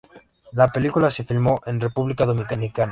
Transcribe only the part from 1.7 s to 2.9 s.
República Dominicana.